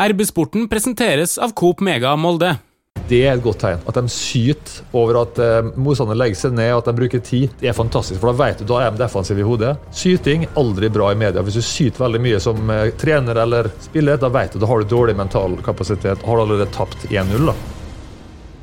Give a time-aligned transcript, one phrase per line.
[0.00, 2.54] RB-sporten presenteres av Coop Mega Molde.
[3.10, 3.82] Det er et godt tegn.
[3.90, 7.52] At de syter over at eh, motstanderen legger seg ned og at de bruker tid.
[7.60, 9.74] Det er fantastisk, for da vet du da er de defensive i hodet.
[9.92, 11.44] Syting aldri bra i media.
[11.44, 14.80] Hvis du syter veldig mye som eh, trener eller spiller, da vet du da har
[14.80, 16.24] du dårlig mental kapasitet.
[16.24, 17.58] Har du allerede tapt 1-0, da.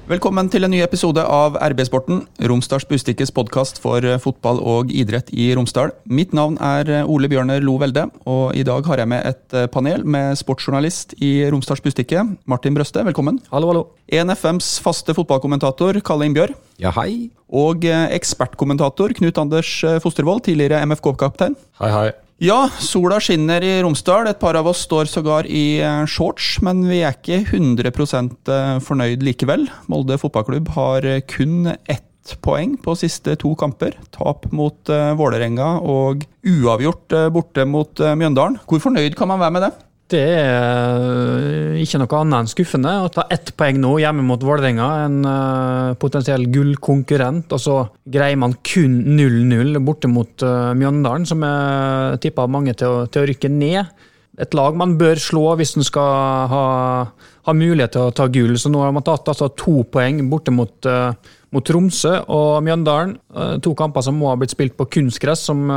[0.08, 5.34] Velkommen til en ny episode av RB-sporten, Romsdals Bustikkes podkast for eh, fotball og idrett
[5.36, 5.92] i Romsdal.
[6.08, 9.58] Mitt navn er eh, Ole Bjørner Lo Velde, og i dag har jeg med et
[9.60, 13.04] eh, panel med sportsjournalist i Romsdals Bustikke, Martin Brøste.
[13.04, 13.42] Velkommen.
[13.52, 13.82] Hallo, hallo.
[14.08, 16.56] ENFMs faste fotballkommentator, Kalle Innbjørg.
[16.80, 17.28] Ja, hei.
[17.52, 19.74] Og ekspertkommentator Knut Anders
[20.06, 21.60] Fostervold, tidligere MFK-kaptein.
[21.84, 22.08] Hei, hei.
[22.38, 24.28] Ja, sola skinner i Romsdal.
[24.30, 28.76] Et par av oss står sågar i eh, shorts, men vi er ikke 100 eh,
[28.86, 29.66] fornøyd likevel.
[29.90, 33.98] Molde fotballklubb har eh, kun ett poeng på siste to kamper.
[34.14, 38.60] Tap mot Vålerenga og uavgjort borte mot Mjøndalen.
[38.68, 39.72] Hvor fornøyd kan man være med det?
[40.08, 44.40] Det er eh, ikke noe annet enn skuffende å ta ett poeng nå hjemme mot
[44.40, 47.52] Vålerenga, en uh, potensiell gullkonkurrent.
[47.52, 47.76] Og så
[48.08, 53.26] greier man kun 0-0 borte mot uh, Mjøndalen, som jeg tippa mange til å, til
[53.26, 54.08] å, rykke ned.
[54.40, 56.64] Et lag man bør slå hvis en skal ha,
[57.12, 58.56] ha, mulighet til å ta gull.
[58.56, 63.18] Så nå har man tatt altså, to poeng borte mot, uh, mot Tromsø og Mjøndalen.
[63.60, 65.50] to kamper som må ha blitt spilt på kunstgress.
[65.52, 65.68] som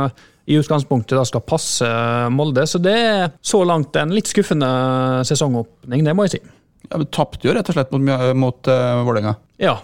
[0.49, 1.87] i utgangspunktet da skal passe
[2.33, 2.65] Molde.
[2.69, 4.71] Så det er så langt en litt skuffende
[5.27, 6.41] sesongåpning, det må jeg si.
[6.89, 9.37] Ja, men Tapte jo rett og slett mot, mot uh, Vålerenga.
[9.61, 9.77] Ja.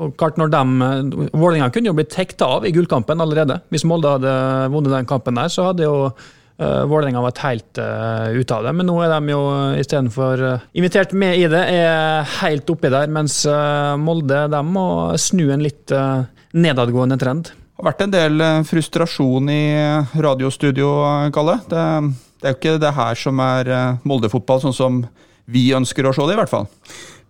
[0.00, 3.60] og klart når de, Vålerenga kunne jo blitt hekta av i gullkampen allerede.
[3.70, 4.34] Hvis Molde hadde
[4.74, 8.74] vunnet den kampen der, så hadde jo uh, Vålerenga vært helt uh, ute av det.
[8.76, 9.40] Men nå er de jo
[9.80, 13.12] istedenfor uh, invitert med i det, er helt oppi der.
[13.12, 14.88] Mens uh, Molde de må
[15.20, 15.94] snu en litt
[16.50, 21.56] nedadgående trend har vært en del eh, frustrasjon i eh, radiostudio, eh, Kalle.
[21.70, 21.84] Det,
[22.40, 23.70] det er jo ikke det her som er
[24.08, 25.00] Molde-fotball sånn som
[25.50, 26.68] vi ønsker å se det, i hvert fall.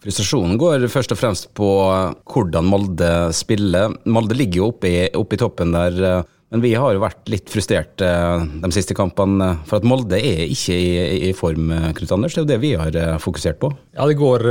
[0.01, 1.69] Frustrasjonen går først og fremst på
[2.33, 3.93] hvordan Molde spiller.
[4.09, 7.51] Molde ligger jo oppe i, oppe i toppen der men vi har jo vært litt
[7.51, 12.15] frustrerte eh, de siste kampene, for at Molde er ikke i, i form, eh, Knut
[12.17, 12.35] Anders.
[12.35, 13.71] Det er jo det vi har eh, fokusert på.
[13.95, 14.43] Ja, det går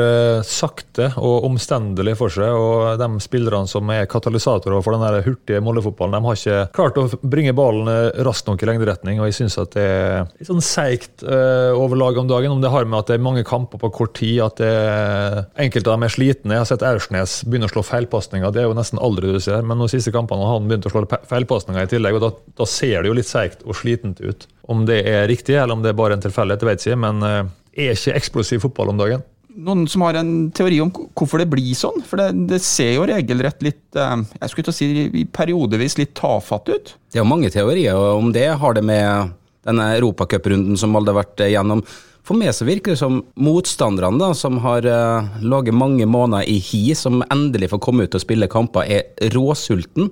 [0.45, 2.55] sakte og omstendelig for seg.
[2.55, 7.07] Og de spillerne som er katalysatorer for den hurtige Molde-fotballen, de har ikke klart å
[7.19, 7.89] bringe ballen
[8.23, 9.19] raskt nok i lengderetning.
[9.19, 12.53] Og jeg syns at det er litt sånn seigt uh, laget om dagen.
[12.53, 15.89] Om det har med at det er mange kamper på kort tid, at er, enkelte
[15.89, 16.55] av dem er slitne.
[16.55, 18.53] Jeg har sett Aursnes begynne å slå feilpasninger.
[18.53, 19.65] Det er jo nesten aldri du ser.
[19.65, 22.29] Men de siste kampene har han begynt å slå feilpasninger tillegg, og da,
[22.61, 24.47] da, ser det jo litt seigt og slitent ut.
[24.69, 27.25] Om det er riktig, eller om det er bare en tilfeldighet, vet jeg ikke, men
[27.25, 29.25] uh, er ikke eksplosiv fotball om dagen.
[29.59, 32.03] Noen som har en teori om hvorfor det blir sånn?
[32.07, 36.13] For det, det ser jo regelrett litt uh, jeg skulle til å si, periodevis litt
[36.17, 36.93] tafatt ut.
[37.09, 38.47] Det er jo mange teorier om det.
[38.61, 39.33] Har det med
[39.67, 41.83] denne europacuprunden som alle har vært gjennom
[42.29, 46.59] for meg så virker det som motstanderne, da, som har uh, ligget mange måneder i
[46.61, 50.11] hi, som endelig får komme ut og spille kamper, er råsulten.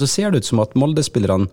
[0.00, 1.50] Så ser det ut som at Molde-spillerne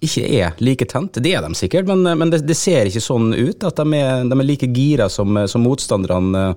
[0.00, 1.18] ikke er like tent.
[1.20, 4.24] Det er de sikkert, men, men det, det, ser ikke sånn ut at de er,
[4.24, 6.54] de er like gira som, som motstanderne.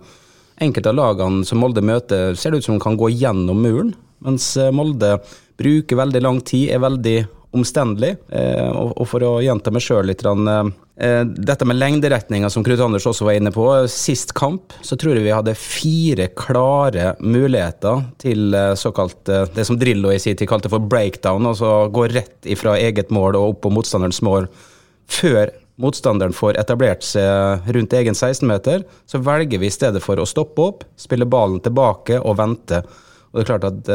[0.64, 3.90] Enkelte av lagene som Molde møter, ser det ut som de kan gå gjennom muren,
[4.24, 5.18] mens Molde
[5.60, 7.18] bruker veldig lang tid, er veldig
[7.54, 8.16] omstendelig.
[8.30, 13.08] Eh, og for å gjenta meg sjøl litt eh, Dette med lengderetninga som Knut Anders
[13.10, 13.66] også var inne på.
[13.90, 19.80] Sist kamp så tror jeg vi hadde fire klare muligheter til eh, såkalt det som
[19.82, 21.48] Drillo i sin tid kalte for breakdown.
[21.50, 24.46] Altså gå rett ifra eget mål og opp på motstanderens mål
[25.10, 25.50] før
[25.82, 30.62] motstanderen får etablert seg rundt egen 16-meter, så velger vi i stedet for å stoppe
[30.62, 32.84] opp, spille ballen tilbake og vente.
[33.34, 33.90] Og det er klart at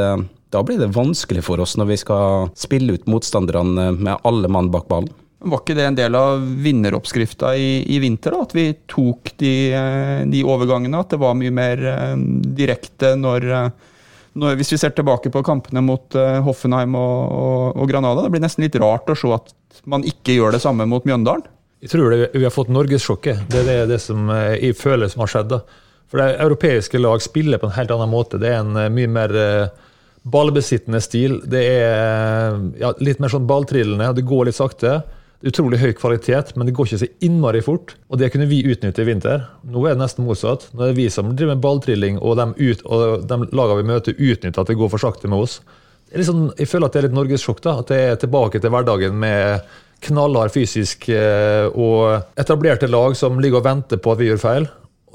[0.51, 4.73] da blir det vanskelig for oss når vi skal spille ut motstanderne med alle mann
[4.75, 5.15] bak ballen.
[5.39, 8.43] Var ikke det en del av vinneroppskrifta i, i vinter, da?
[8.43, 10.99] at vi tok de, eh, de, overgangene?
[10.99, 12.15] At det var mye mer eh,
[12.59, 13.69] direkte når, eh,
[14.35, 18.43] når, Hvis vi ser tilbake på kampene mot Hoffenheim og, og, og, Granada, det blir
[18.43, 19.55] nesten litt rart å se at
[19.87, 21.47] man ikke gjør det samme mot Mjøndalen?
[21.87, 23.45] Jeg tror det, vi har fått norgessjokket.
[23.47, 25.53] Det er det, det som jeg føler som har skjedd.
[25.53, 25.61] da.
[26.11, 28.41] For det Europeiske lag spiller på en helt annen måte.
[28.43, 29.37] Det er en mye mer
[30.29, 31.39] Ballbesittende stil.
[31.47, 34.97] Det er ja, litt mer sånn balltrillende, det går litt sakte.
[35.47, 37.95] Utrolig høy kvalitet, men det går ikke så innmari fort.
[38.11, 39.45] Og det kunne vi utnytte i vinter.
[39.63, 40.67] Nå er det nesten motsatt.
[40.73, 43.91] Nå er det vi som driver med balltrilling, og de, ut, og de lagene vi
[43.93, 45.61] møter, utnytter at det går for sakte med oss.
[46.11, 47.63] Sånn, jeg føler at det er litt norgessjokk.
[47.71, 49.69] At det er tilbake til hverdagen med
[50.09, 54.69] knallhard fysisk eh, og etablerte lag som ligger og venter på at vi gjør feil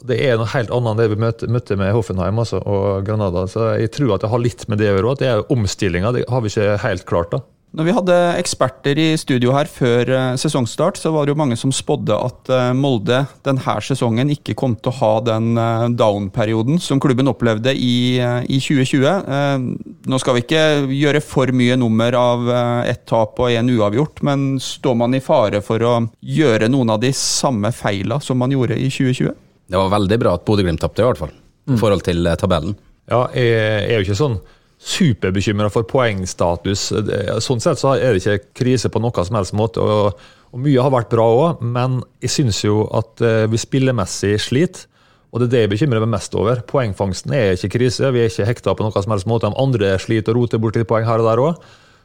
[0.03, 3.45] det er noe helt annet enn det vi møtte, møtte med Hoffenheim altså, og Granada.
[3.47, 5.13] Så jeg tror at det har litt med det å gjøre.
[5.15, 6.11] At det er omstillinga.
[6.15, 7.31] Det har vi ikke helt klart.
[7.31, 7.39] da.
[7.73, 11.55] Når vi hadde eksperter i studio her før eh, sesongstart, så var det jo mange
[11.57, 16.77] som spådde at eh, Molde denne sesongen ikke kom til å ha den eh, down-perioden
[16.77, 19.65] som klubben opplevde i, i 2020.
[20.05, 22.45] Nå skal vi ikke gjøre for mye nummer av
[22.85, 27.01] ett tap og én uavgjort, men står man i fare for å gjøre noen av
[27.01, 29.33] de samme feila som man gjorde i 2020?
[29.73, 31.33] Det var veldig bra at Bodø-Glimt tapte, i hvert fall.
[31.73, 32.77] I forhold til tabellen.
[33.09, 34.43] Ja, jeg er jo ikke sånn
[34.83, 36.89] superbekymra for poengstatus.
[37.43, 39.83] Sånn sett så er det ikke krise på noen som helst måte.
[39.83, 40.19] og,
[40.51, 44.89] og Mye har vært bra òg, men jeg syns jo at eh, vi spillemessig sliter.
[45.33, 46.59] Og det er det jeg bekymrer meg mest over.
[46.69, 48.11] Poengfangsten er ikke krise.
[48.13, 49.49] Vi er ikke hekta på noen som helst måte.
[49.49, 51.63] De andre sliter og roter bort litt poeng her og der òg.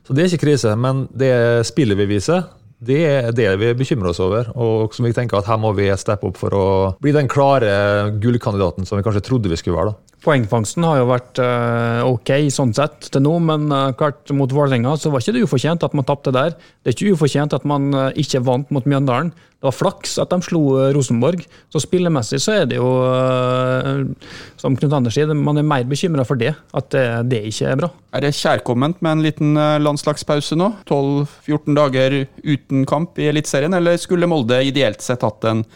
[0.09, 0.73] Så det er ikke krise.
[0.81, 1.35] Men det
[1.69, 2.47] spillet vi viser,
[2.79, 4.53] det er det vi bekymrer oss over.
[4.55, 6.67] Og som vi tenker at her må vi steppe opp for å
[7.03, 9.95] bli den klare gullkandidaten som vi kanskje trodde vi skulle være.
[9.95, 10.09] da.
[10.23, 14.97] Poengfangsten har jo vært uh, ok sånn sett til nå, men uh, klart mot Vålerenga
[14.99, 16.57] så var ikke det ufortjent at man tapte der.
[16.83, 19.31] Det er ikke ufortjent at man uh, ikke vant mot Mjøndalen.
[19.59, 20.61] Det var flaks at de slo
[20.95, 21.41] Rosenborg.
[21.67, 22.87] Så spillemessig så er det jo,
[24.61, 26.53] som Knut Anders sier, man er mer bekymra for det.
[26.79, 27.03] At det,
[27.33, 27.89] det, ikke er bra.
[28.15, 30.71] Er det kjærkomment med en liten landslagspause nå?
[30.87, 35.67] 12-14 dager uten kamp i Eliteserien, eller skulle Molde ideelt sett hatt en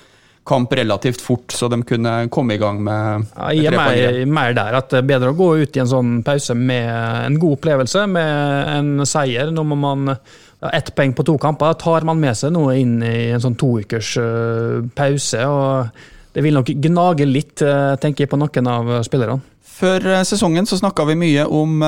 [0.46, 4.54] kamp relativt fort, så de kunne komme i gang med ja, Jeg er mer, mer,
[4.56, 6.88] der at det er bedre å gå ut i en sånn pause med
[7.26, 9.52] en god opplevelse, med en seier.
[9.54, 10.16] Nå må man
[10.62, 13.58] ja, ett poeng på to kamper tar man med seg noe inn i en sånn
[13.58, 15.42] to ukers uh, pause.
[15.46, 19.42] og Det vil nok gnage litt, uh, tenker jeg, på noen av spillerne.
[19.72, 21.80] Før sesongen så snakka vi mye om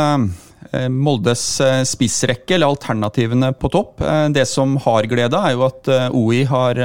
[0.91, 1.43] Moldes
[1.87, 4.03] spissrekke, eller alternativene på topp.
[4.35, 6.81] Det som har gleda, er jo at OI har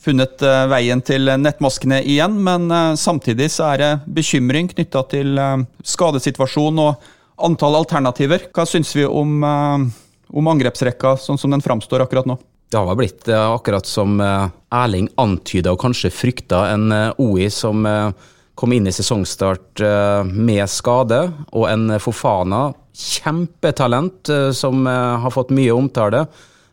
[0.00, 3.90] funnet eh, veien til nettmaskene igjen, men eh, samtidig så er det
[4.20, 8.48] bekymring knytta til eh, skadesituasjon og antall alternativer.
[8.54, 9.40] Hva syns vi om,
[10.32, 12.38] om angrepsrekka sånn som den framstår akkurat nå?
[12.70, 17.82] Det har blitt akkurat som Erling antyda og kanskje frykta, en OI som
[18.54, 19.82] kom inn i sesongstart
[20.30, 21.18] med skade,
[21.50, 26.22] og en Fofana, kjempetalent som har fått mye omtale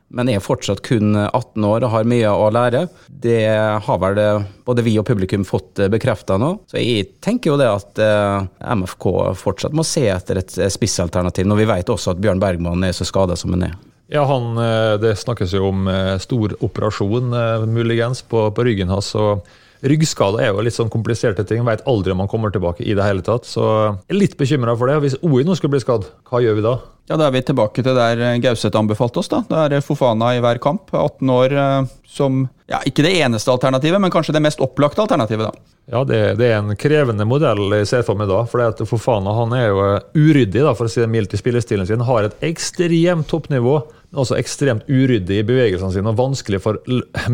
[0.07, 2.86] men er fortsatt kun 18 år og har mye å lære.
[3.07, 3.42] Det
[3.83, 4.21] har vel
[4.68, 6.54] både vi og publikum fått bekrefta nå.
[6.71, 9.09] Så jeg tenker jo det at eh, MFK
[9.39, 13.07] fortsatt må se etter et spissalternativ, når vi vet også at Bjørn Bergman er så
[13.07, 13.77] skada som han er.
[14.07, 17.33] Ja, han, eh, Det snakkes jo om eh, stor operasjon,
[17.68, 19.13] muligens, på, på ryggen hans.
[19.15, 19.44] og
[19.85, 21.63] Ryggskade er jo litt sånn kompliserte ting.
[21.68, 23.45] Veit aldri om han kommer tilbake i det hele tatt.
[23.45, 25.00] Så jeg er litt bekymra for det.
[25.03, 26.75] Hvis OI nå skulle bli skadd, hva gjør vi da?
[27.07, 29.29] Ja, Da er vi tilbake til der Gauseth anbefalte oss.
[29.31, 29.44] da.
[29.47, 30.91] Da er Fofana i hver kamp.
[30.91, 35.47] 18 år eh, som ja, ikke det eneste alternativet, men kanskje det mest opplagte alternativet.
[35.47, 35.75] da.
[35.88, 38.41] Ja, det, det er en krevende modell jeg ser for meg da.
[38.44, 39.85] for Fofana han er jo
[40.19, 42.03] uryddig da, for å si det mildt i spillestilen sin.
[42.03, 43.77] Har et ekstremt toppnivå
[44.15, 46.80] også ekstremt uryddig i bevegelsene sine og vanskelig for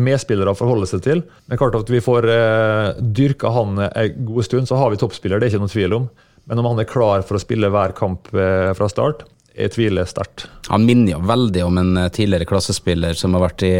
[0.00, 1.22] medspillere å forholde seg til.
[1.46, 5.38] Men klart at vi får eh, dyrka han en god stund, så har vi toppspiller,
[5.38, 6.08] det er ikke noen tvil om.
[6.50, 9.24] Men om han er klar for å spille hver kamp eh, fra start,
[9.54, 10.48] jeg tviler sterkt.
[10.66, 13.74] Han minner jo veldig om en eh, tidligere klassespiller som har vært i,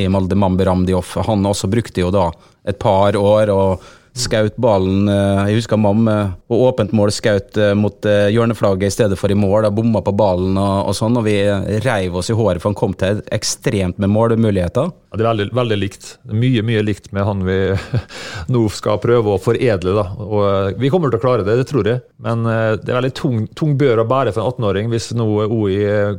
[0.00, 1.18] i Molde, Mambi Ramdioff.
[1.28, 2.30] Han også brukte jo da
[2.68, 3.52] et par år.
[3.52, 6.16] og Skaut ballen eh, Jeg husker mamma
[6.48, 9.66] på åpent mål skaut eh, mot eh, hjørneflagget i stedet for i mål.
[9.66, 11.36] Da bomma på ballen og, og, sånn, og vi
[11.84, 14.90] reiv oss i håret, for han kom til ekstremt med målmuligheter.
[15.08, 16.08] Ja, det er veldig, veldig likt.
[16.28, 17.58] Mye mye likt med han vi
[18.54, 19.96] nå skal prøve å foredle.
[19.96, 20.06] da.
[20.26, 22.02] Og Vi kommer til å klare det, det tror jeg.
[22.24, 25.78] Men det er veldig tung, tung bør å bære for en 18-åring hvis nå OI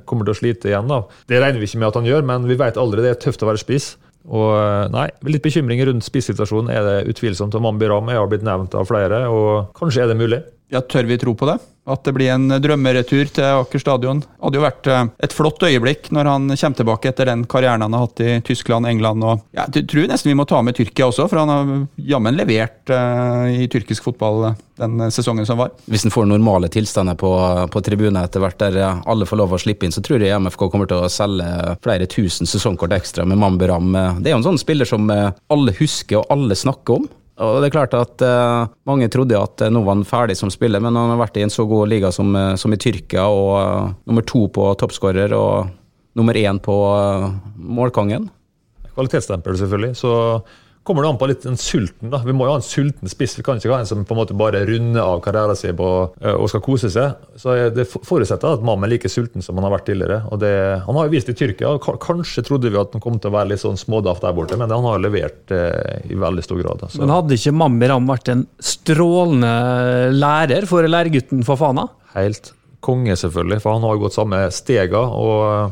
[0.09, 0.89] kommer til å slite igjen.
[0.89, 1.03] da.
[1.29, 3.05] Det regner vi ikke med at han gjør, men vi vet aldri.
[3.05, 3.93] Det er tøft å være spiss.
[4.27, 7.55] Og eh, nei, Litt bekymring rundt spissituasjonen er det utvilsomt.
[7.55, 10.41] og Mambi Ram har blitt nevnt av flere, og kanskje er det mulig.
[10.69, 11.57] Ja, Tør vi tro på det?
[11.89, 14.19] At det blir en drømmeretur til Aker stadion?
[14.21, 17.81] Det hadde jo vært eh, et flott øyeblikk når han kommer tilbake etter den karrieren
[17.81, 21.07] han har hatt i Tyskland, England og Jeg tror nesten vi må ta med Tyrkia
[21.09, 21.71] også, for han har
[22.11, 25.73] jammen levert uh, i tyrkisk fotball den sesongen som var.
[25.89, 27.31] Hvis han får normale tilstander på,
[27.73, 30.69] på tribunen etter hvert, der alle får lov å slippe inn, så tror jeg MFK
[30.69, 33.89] kommer til å selge flere tusen sesongkort ekstra med Mamberam.
[34.21, 37.09] Det er jo en sånn spiller som alle husker og alle snakker om.
[37.39, 40.51] Og det er klart at uh, Mange trodde at uh, nå var han ferdig som
[40.51, 43.27] spiller, men han har vært i en så god liga som, uh, som i Tyrkia,
[43.31, 45.69] og nummer to på toppskårer og
[46.19, 46.75] nummer én på
[47.55, 48.27] målkongen.
[48.91, 49.95] Kvalitetsstempel, selvfølgelig.
[49.95, 50.11] Så
[50.83, 52.09] kommer det an på litt den sulten.
[52.09, 52.21] da.
[52.25, 53.35] Vi må jo ha en sulten spiss.
[53.37, 55.89] Vi kan ikke ha en som på en måte bare runder av karrieren sin på,
[56.21, 57.15] eh, og skal kose seg.
[57.37, 60.21] Så Det forutsetter at mannen er like sulten som han har vært tidligere.
[60.31, 61.77] og det, Han har jo vist i Tyrkia.
[61.79, 64.69] Kanskje trodde vi at han kom til å være litt sånn smådaft der borte, men
[64.69, 66.81] han har levert eh, i veldig stor grad.
[66.83, 66.99] Altså.
[66.99, 71.89] Men hadde ikke Mambi Ram vært en strålende lærer for lærgutten for Fana?
[72.15, 73.61] Helt konge, selvfølgelig.
[73.63, 74.99] For han har jo gått samme stega.
[74.99, 75.71] og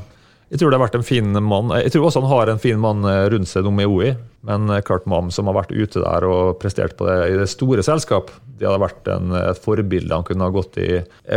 [0.52, 1.74] Jeg tror det har vært en fin mann.
[1.76, 4.14] Jeg tror også han har en fin mann eh, rundt seg nå i OI.
[4.48, 7.50] Men eh, klart Mam, som har vært ute der og prestert på det i det
[7.52, 10.90] store selskap, det hadde vært en, et forbilde han kunne ha gått i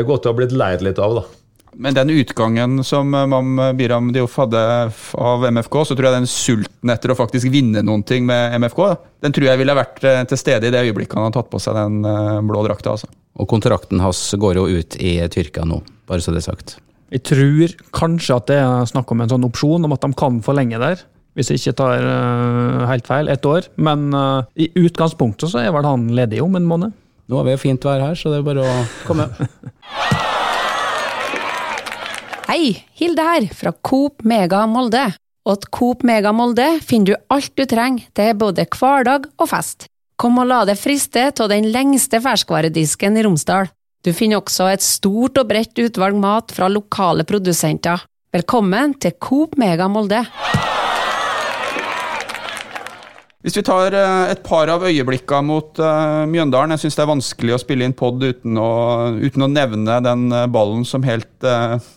[0.07, 1.27] Gått og blitt leid litt av, da.
[1.81, 4.63] Men den utgangen som eh, Mam Biram Dioff hadde
[5.19, 8.85] av MFK, så tror jeg den sulten etter å faktisk vinne noen ting med MFK,
[9.27, 11.77] den tror jeg ville vært til stede i det øyeblikket han har tatt på seg
[11.77, 12.95] den blå drakta.
[12.95, 13.11] Altså.
[13.41, 16.79] Og kontrakten hans går jo ut i Tyrkia nå, bare så det er sagt.
[17.11, 20.39] Jeg tror kanskje at det er snakk om en sånn opsjon om at de kan
[20.47, 21.03] forlenge der.
[21.39, 23.69] Hvis jeg ikke tar uh, helt feil, ett år.
[23.79, 26.97] Men uh, i utgangspunktet så er vel han ledig om en måned.
[27.31, 28.73] Nå har vi jo fint vær her, så det er bare å
[29.07, 29.29] komme.
[32.51, 35.05] Hei, Hilde her, fra Coop Mega Molde.
[35.47, 39.87] Og til Coop Mega Molde finner du alt du trenger til både hverdag og fest.
[40.21, 43.71] Kom og la deg friste av den lengste ferskvaredisken i Romsdal.
[44.03, 48.03] Du finner også et stort og bredt utvalg mat fra lokale produsenter.
[48.35, 50.25] Velkommen til Coop Mega Molde!
[53.41, 57.09] Hvis vi tar eh, et par av øyeblikkene mot uh, Mjøndalen Jeg syns det er
[57.09, 58.59] vanskelig å spille inn pod uten,
[59.17, 61.29] uten, å nevne den eh, ballen som helt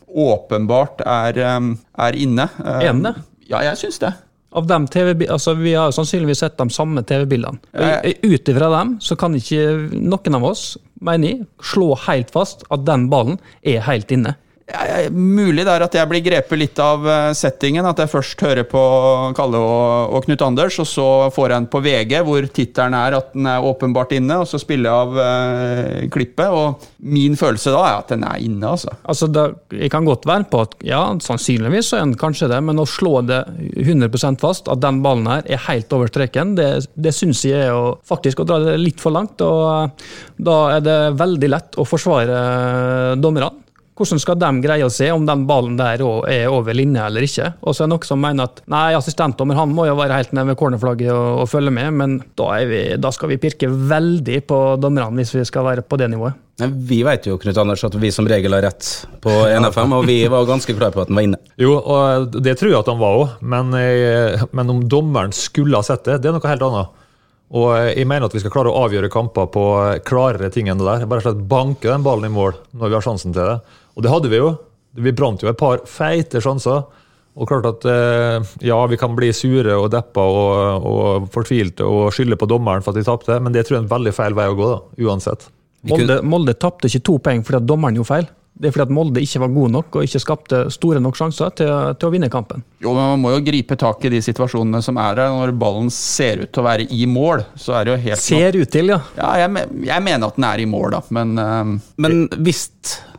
[0.08, 2.46] åpenbart er, er inne.
[2.64, 3.12] Ene?
[3.50, 4.14] Ja, jeg syns det.
[4.54, 7.60] Av dem TV, altså Vi har sannsynligvis sett de samme TV-bildene.
[8.24, 9.66] Ut ifra dem så kan ikke
[9.98, 10.68] noen av oss
[11.04, 14.38] mener jeg, slå helt fast at den ballen er helt inne.
[14.64, 17.84] Ja, mulig det er at jeg blir grepet litt av eh, settingen.
[17.84, 18.82] At jeg først hører på
[19.36, 23.18] Kalle og, og Knut Anders, og så får jeg en på VG, hvor tittelen er
[23.18, 26.56] at den er åpenbart inne, og så spiller jeg av eh, klippet.
[26.56, 28.94] Og min følelse da er at den er inne, altså.
[29.04, 29.44] altså det,
[29.76, 32.88] jeg kan godt være på at ja, sannsynligvis så er den kanskje det, men å
[32.88, 33.42] slå det
[33.84, 37.76] 100% fast, at den ballen her er helt over streken, det, det syns jeg er
[37.76, 39.44] å, faktisk å dra det litt for langt.
[39.44, 42.40] Og uh, da er det veldig lett å forsvare
[43.20, 43.63] dommerne.
[43.94, 47.52] Hvordan skal de greie å se om den ballen der er over linja eller ikke?
[47.62, 50.34] Og så er det noen som mener at nei, assistentdommer han må jo være helt
[50.34, 54.40] nede ved cornerflagget og, og, følge med, men da, vi, da, skal vi pirke veldig
[54.50, 56.40] på dommerne hvis vi skal være på det nivået.
[56.64, 58.90] Vi vet jo Knut Anders, at vi som regel har rett
[59.22, 59.32] på
[59.62, 61.42] NFM, og vi var ganske klare på at den var inne.
[61.62, 65.78] Jo, og det tror jeg at han var òg, men, eh, men om dommeren skulle
[65.78, 67.00] ha sett det, det er noe helt annet.
[67.54, 69.64] Og jeg mener at vi skal klare å avgjøre kamper på
[70.08, 71.06] klarere ting enn det der.
[71.10, 73.60] Bare slett banke den ballen i mål når vi har sjansen til det.
[73.94, 74.52] Og det hadde vi jo.
[74.94, 76.84] Vi brant jo et par feite sjanser.
[77.34, 82.12] Og klart at eh, ja, vi kan bli sure og deppa og, og fortvilte og
[82.14, 84.38] skylde på dommeren for at de tapte, men det tror jeg er en veldig feil
[84.38, 85.48] vei å gå, da, uansett.
[85.90, 88.30] Molde, Molde tapte ikke to poeng fordi at dommeren gjorde feil.
[88.54, 91.56] Det er fordi at Molde ikke var god nok og ikke skapte store nok sjanser
[91.58, 92.62] til, til, å vinne kampen.
[92.84, 95.34] Jo, men Man må jo gripe tak i de situasjonene som er der.
[95.34, 98.60] Når ballen ser ut til å være i mål, så er det jo helt Ser
[98.60, 99.00] ut til, ja.
[99.18, 101.74] Ja, jeg, jeg mener at den er i mål, da, men uh,
[102.06, 102.68] Men hvis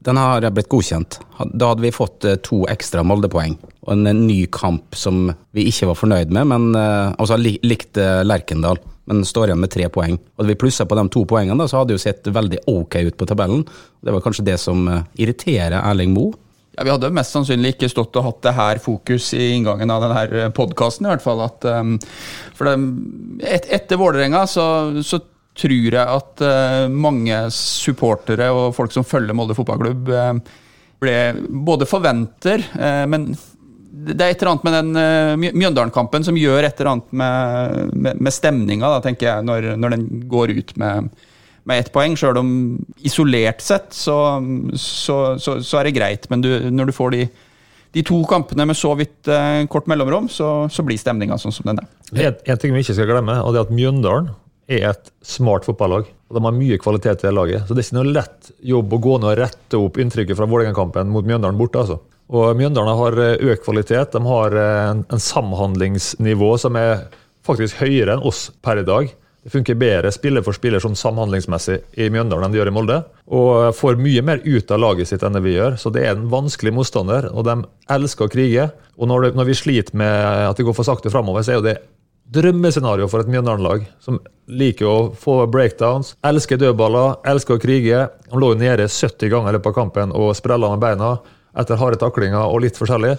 [0.04, 1.18] den har blitt godkjent.
[1.54, 3.56] Da hadde vi fått eh, to ekstra Molde-poeng.
[3.86, 8.20] Og en ny kamp som vi ikke var fornøyd med, men eh, altså likt eh,
[8.26, 8.80] Lerkendal.
[9.08, 10.16] Men står igjen med tre poeng.
[10.36, 13.00] Hadde vi plussa på de to poengene, da, så hadde det jo sett veldig ok
[13.08, 13.66] ut på tabellen.
[14.00, 14.86] Det var kanskje det som
[15.20, 16.32] irriterer Erling Moe.
[16.74, 20.02] Ja, Vi hadde mest sannsynlig ikke stått og hatt det her fokus i inngangen av
[20.02, 21.44] denne podkasten, i hvert fall.
[21.68, 21.98] Um,
[22.56, 22.74] for det,
[23.46, 24.64] et, etter Vålerenga så,
[25.06, 25.20] så
[25.54, 30.62] tror jeg at uh, mange supportere og folk som følger Molde fotballklubb, uh,
[31.02, 31.18] ble,
[31.66, 33.30] både forventer, uh, men
[34.04, 38.18] det er et eller annet med den Mjøndalen-kampen som gjør et eller annet med, med,
[38.26, 41.12] med stemninga, da, tenker jeg, når, når, den går ut med,
[41.70, 42.16] med ett poeng.
[42.18, 42.50] Sjøl om
[43.06, 44.18] isolert sett så,
[44.74, 47.24] så, så, så, er det greit, men du, når du får de
[47.94, 49.28] de to kampene med så vidt
[49.70, 51.90] kort mellomrom, så, blir stemninga sånn som den er.
[52.10, 54.32] En, en ting vi ikke skal glemme, og det er at Mjøndalen
[54.70, 56.08] er et smart fotballag.
[56.28, 57.66] og De har mye kvalitet i det laget.
[57.66, 60.48] Så det er ikke noe lett jobb å gå ned og rette opp inntrykket fra
[60.50, 61.82] Vålerenga-kampen mot Mjøndalen borte.
[61.84, 62.00] altså.
[62.32, 64.14] Og Mjøndalen har eh, økt kvalitet.
[64.14, 67.06] De har eh, en, en, samhandlingsnivå som er
[67.44, 69.12] faktisk høyere enn oss per i dag.
[69.44, 73.02] Det funker bedre spiller for spiller sånn samhandlingsmessig i Mjøndalen enn de gjør i Molde.
[73.28, 75.76] Og får mye mer ut av laget sitt enn det vi gjør.
[75.80, 77.58] Så det er en vanskelig motstander, og de
[77.92, 78.70] elsker å krige.
[78.96, 81.60] Og når, det, når vi sliter med at det går for sakte framover, så er
[81.60, 81.76] jo det
[82.34, 84.18] drømmescenario for et Mjøndalen-lag som
[84.50, 88.02] liker å få breakdowns, elsker dødballer, elsker å krige.
[88.32, 91.14] Han lå jo nede 70 ganger i løpet av kampen og sprella med beina
[91.58, 93.14] etter harde taklinger og litt forskjellig.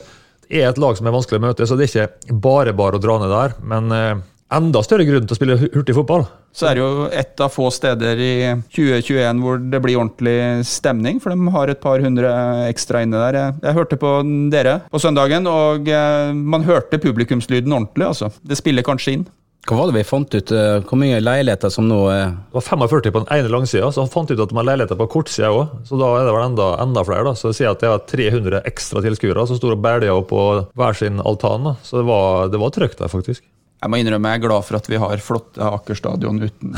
[0.46, 3.00] Det er et lag som er vanskelig å møte, så det er ikke bare bare
[3.00, 3.56] å dra ned der.
[3.66, 6.26] Men eh, enda større grunn til å spille hurtig fotball.
[6.56, 8.34] Så er det jo et av få steder i
[8.72, 10.36] 2021 hvor det blir ordentlig
[10.70, 12.30] stemning, for de har et par hundre
[12.70, 13.40] ekstra inne der.
[13.42, 14.12] Jeg, jeg hørte på
[14.54, 18.30] dere på søndagen, og eh, man hørte publikumslyden ordentlig, altså.
[18.46, 19.26] Det spiller kanskje inn.
[19.66, 20.52] Hva var det vi fant ut?
[20.54, 24.06] eh, Hvor mange leiligheter som nå er Det var 45 på den ene langsida, så
[24.14, 25.74] fant jeg ut at de har leiligheter på kortsida òg.
[25.90, 27.26] Så da er det vel enda, enda flere.
[27.26, 27.34] da.
[27.34, 30.44] Så det sier at det var 300 ekstra tilskuere som sto og bælja på
[30.78, 31.66] hver sin altan.
[31.72, 31.76] da.
[31.84, 33.42] Så det var, det var trøkk der, faktisk.
[33.86, 36.74] Jeg må innrømme jeg er glad for at vi har flotte Aker stadion uten,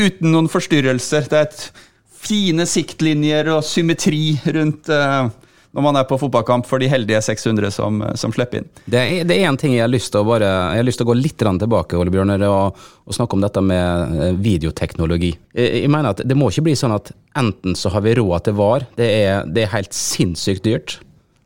[0.00, 1.28] uten noen forstyrrelser.
[1.28, 1.84] Det er et
[2.18, 5.28] fine siktlinjer og symmetri rundt uh,
[5.76, 8.68] når man er på fotballkamp for de heldige 600 som, som slipper inn.
[8.88, 11.10] Det er, en ting jeg har lyst til å bare Jeg har lyst til å
[11.10, 15.34] gå litt tilbake Ole Bjørner, og, og snakke om dette med eh, videoteknologi.
[15.52, 18.48] Jeg, jeg mener at Det må ikke bli sånn at enten så har vi råd
[18.48, 20.96] til VAR, det er, det er helt sinnssykt dyrt,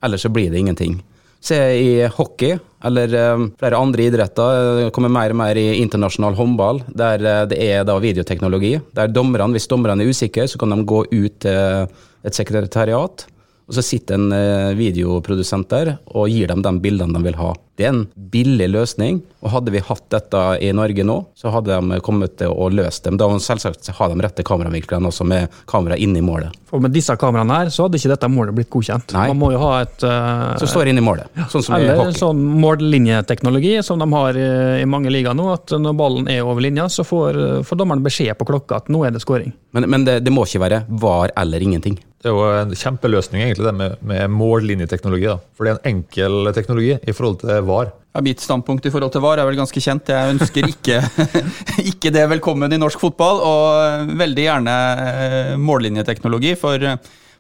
[0.07, 1.01] eller så blir det ingenting.
[1.43, 6.37] Se i hockey, eller eh, flere andre idretter, det kommer mer og mer i internasjonal
[6.39, 8.77] håndball, der eh, det er da videoteknologi.
[8.97, 11.87] Der dommerne, hvis dommerne er usikre, så kan de gå ut til
[12.23, 13.27] et sekretariat,
[13.67, 17.53] og så sitter en eh, videoprodusent der og gir dem de bildene de vil ha.
[17.79, 21.79] Det er en billig løsning, og hadde vi hatt dette i Norge nå, så hadde
[21.81, 23.17] de kommet til å løse dem.
[23.19, 26.53] Da må selvsagt ha de rette kameravinklene også, med kamera inne i målet.
[26.69, 29.17] For med disse kameraene her, så hadde ikke dette målet blitt godkjent.
[29.17, 29.25] Nei.
[29.33, 32.03] Man må jo ha et uh, Som står inne i målet, sånn som i Eller
[32.03, 32.21] hockey.
[32.21, 34.49] sånn mållinjeteknologi som de har i,
[34.85, 38.37] i mange ligaer nå, at når ballen er over linja, så får, får dommeren beskjed
[38.37, 39.57] på klokka at nå er det scoring.
[39.73, 41.97] Men, men det, det må ikke være var eller ingenting.
[42.23, 45.27] Det er jo en kjempeløsning egentlig det med, med mållinjeteknologi.
[45.27, 45.41] da.
[45.57, 47.91] For det er en enkel teknologi i forhold til VAR.
[48.15, 50.13] Ja, mitt standpunkt i forhold til VAR er vel ganske kjent.
[50.13, 51.01] Jeg ønsker ikke,
[51.91, 54.77] ikke det velkommen i norsk fotball, og veldig gjerne
[55.09, 56.55] eh, mållinjeteknologi.
[56.61, 56.87] For,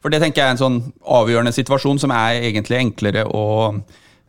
[0.02, 0.80] for det tenker jeg er en sånn
[1.20, 3.44] avgjørende situasjon som er egentlig enklere å,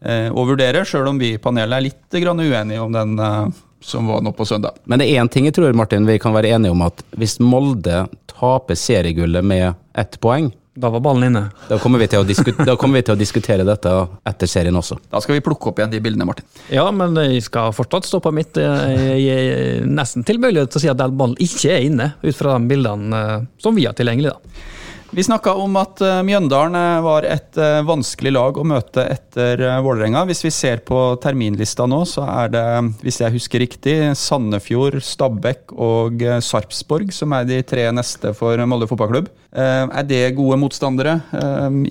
[0.06, 4.08] eh, å vurdere, sjøl om vi i panelet er litt uenige om den eh, som
[4.08, 4.80] var nå på søndag.
[4.88, 7.38] Men det er én ting jeg tror Martin, vi kan være enige om, at hvis
[7.44, 11.42] Molde taper seriegullet med ett poeng, Da var ballen inne.
[11.70, 13.92] da kommer vi til å, da kommer vi til å diskutere dette
[14.26, 14.98] etter serien også.
[15.12, 16.48] Da skal vi plukke opp igjen de bildene, Martin.
[16.74, 18.58] Ja, men jeg skal fortsatt stå på mitt.
[18.58, 22.56] Jeg er nesten tilbøyelig til å si at den ballen ikke er inne, ut fra
[22.58, 24.34] de bildene eh, som vi har tilgjengelig.
[24.34, 24.82] da.
[25.14, 29.62] Vi snakka om at eh, Mjøndalen eh, var et eh, vanskelig lag å møte etter
[29.86, 30.24] Vålerenga.
[30.26, 32.64] Hvis vi ser på terminlista nå, så er det,
[33.04, 38.88] hvis jeg husker riktig, Sandefjord, Stabæk og Sarpsborg som er de tre neste for Molde
[38.90, 39.30] fotballklubb.
[39.54, 41.20] Er det gode motstandere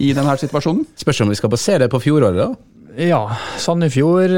[0.02, 0.82] i denne situasjonen?
[0.98, 2.98] Spørs om vi skal basere det på fjoråret, da?
[2.98, 3.22] Ja,
[3.62, 4.34] Sandefjord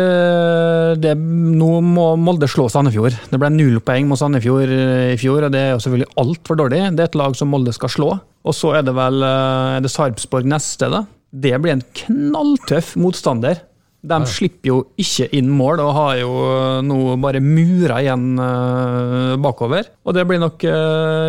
[1.01, 3.17] det, Nå må Molde slå Sandefjord.
[3.33, 6.85] Det ble null poeng mot Sandefjord i fjor, og det er jo selvfølgelig altfor dårlig.
[6.93, 8.13] Det er et lag som Molde skal slå.
[8.45, 11.05] Og så er det vel eh, er det Sarpsborg neste, da.
[11.35, 13.63] Det blir en knalltøff motstander.
[14.05, 19.33] De slipper jo ikke inn mål, og har jo eh, nå bare mura igjen eh,
[19.41, 19.89] bakover.
[20.05, 20.67] Og det blir nok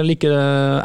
[0.06, 0.36] like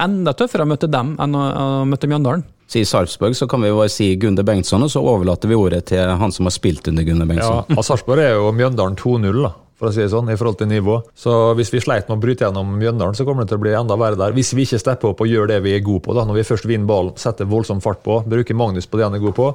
[0.07, 2.47] enda tøffere å møte dem enn å, å møte Mjøndalen.
[2.71, 6.07] Sier Sarpsborg, så kan vi bare si Gunde Bengtsson, og så overlater vi ordet til
[6.21, 7.65] han som har spilt under Gunde Bengtsson.
[7.67, 10.69] Ja, Sarpsborg er jo Mjøndalen 2-0, da, for å si det sånn, i forhold til
[10.71, 10.99] nivå.
[11.17, 13.73] Så hvis vi sleit med å bryte gjennom Mjøndalen, så kommer det til å bli
[13.79, 14.37] enda verre der.
[14.37, 16.49] Hvis vi ikke stepper opp og gjør det vi er gode på, da, når vi
[16.51, 19.49] først vinner ballen, setter voldsom fart på, bruker Magnus på det han er god på,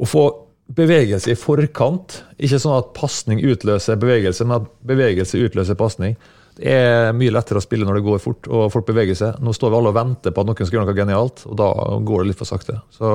[0.00, 0.26] og få
[0.70, 2.20] bevegelse i forkant.
[2.38, 6.14] Ikke sånn at pasning utløser bevegelse, men at bevegelse utløser pasning.
[6.60, 9.38] Det er mye lettere å spille når det går fort og folk beveger seg.
[9.42, 11.68] Nå står vi alle og venter på at noen skal gjøre noe genialt, og da
[12.06, 12.80] går det litt for sakte.
[12.94, 13.12] Så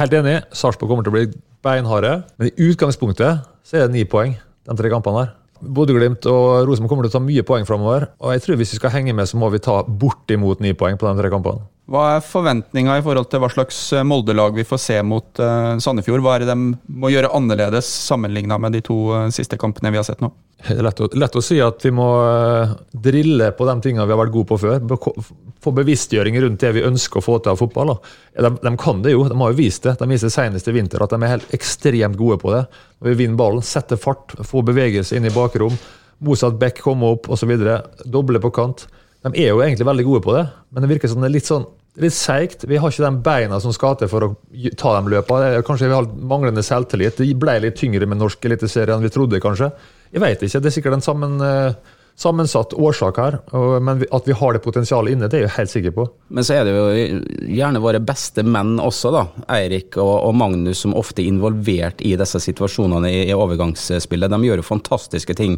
[0.00, 1.28] helt enig, Sarpsborg kommer til å bli
[1.62, 4.34] beinharde, men i utgangspunktet så er det ni poeng,
[4.66, 5.30] de tre kampene her.
[5.62, 8.08] Bodø-Glimt og Rosenborg kommer til å ta mye poeng framover.
[8.22, 10.98] Og jeg tror hvis vi skal henge med, så må vi ta bortimot ni poeng
[10.98, 11.64] på de tre kampene.
[11.92, 15.72] Hva er forventninga i forhold til hva slags eh, Molde-lag vi får se mot eh,
[15.82, 16.22] Sandefjord?
[16.22, 19.98] Hva er det de må gjøre annerledes sammenligna med de to eh, siste kampene vi
[19.98, 20.30] har sett nå?
[20.62, 24.20] Lett å, lett å si at vi må eh, drille på de tingene vi har
[24.20, 24.84] vært gode på før.
[25.62, 27.96] Få bevisstgjøring rundt det vi ønsker å få til av fotball.
[28.36, 29.96] De, de kan det jo, de har jo vist det.
[29.98, 32.62] De viste senest i vinter at de er helt ekstremt gode på det.
[33.02, 35.74] Når vi vinner ballen, setter fart, får bevegelse inn i bakrom,
[36.22, 37.56] motsatt back komme opp osv.
[38.06, 38.86] Doble på kant.
[39.22, 41.50] De er jo egentlig veldig gode på det, men det virker som det er litt
[41.50, 41.66] sånn
[42.00, 42.64] litt seigt.
[42.64, 44.30] Vi har ikke de beina som skal til for å
[44.80, 45.60] ta de løpene.
[45.66, 47.18] Kanskje vi har manglende selvtillit.
[47.20, 49.68] Det ble litt tyngre med norsk eliteserie enn vi trodde, kanskje.
[50.12, 50.60] Jeg vet ikke.
[50.60, 51.74] Det er sikkert en sammen, eh,
[52.20, 53.38] sammensatt årsak her.
[53.80, 56.08] Men at vi har det potensialet inne, det er jeg helt sikker på.
[56.28, 59.22] Men så er det jo gjerne våre beste menn også, da.
[59.56, 64.30] Eirik og, og Magnus, som ofte er involvert i disse situasjonene i, i overgangsspillet.
[64.30, 65.56] De gjør jo fantastiske ting.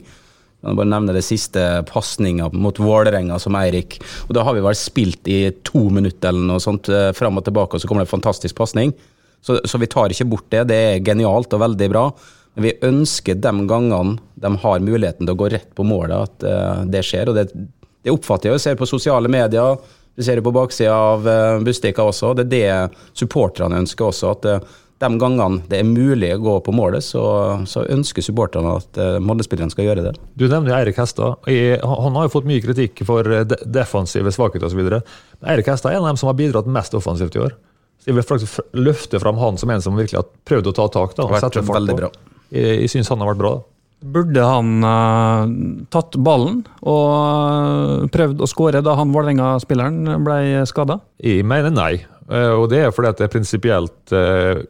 [0.65, 3.99] Jeg bare nevne det siste pasninga mot Vålerenga som Eirik.
[4.29, 7.45] Og Da har vi vel spilt i to minutter eller noe sånt eh, fram og
[7.45, 8.95] tilbake, og så kommer det en fantastisk pasning.
[9.45, 10.63] Så, så vi tar ikke bort det.
[10.71, 12.07] Det er genialt og veldig bra.
[12.55, 16.47] Men vi ønsker de gangene de har muligheten til å gå rett på målet, at
[16.47, 17.31] uh, det skjer.
[17.31, 17.49] Og det,
[18.05, 18.61] det oppfatter jeg.
[18.61, 19.79] Jeg ser på sosiale medier.
[20.15, 22.35] Du ser det på baksida av uh, Bustika også.
[22.39, 24.35] Det er det supporterne ønsker også.
[24.37, 27.25] At uh, de gangene det er mulig å gå på målet, så,
[27.67, 30.15] så ønsker supporterne at uh, Molde-spillerne skal gjøre det.
[30.39, 31.51] Du nevner jo Eirik Hestad.
[31.83, 35.01] Han har jo fått mye kritikk for de defensive svakheter osv.
[35.43, 37.59] Eirik Hestad er en av dem som har bidratt mest offensivt i år.
[38.05, 40.89] Så jeg vil faktisk løfte fram han som en som virkelig har prøvd å ta
[40.93, 41.19] tak.
[41.19, 41.99] da, Det fart på.
[42.05, 42.15] Bra.
[42.51, 43.55] Jeg, jeg syns han har vært bra.
[43.59, 43.69] da.
[44.05, 45.45] Burde han uh,
[45.93, 50.99] tatt ballen og uh, prøvd å skåre da han Vålerenga-spilleren ble skada?
[51.25, 51.95] Jeg mener nei.
[52.29, 54.15] Uh, og det er fordi det er prinsipielt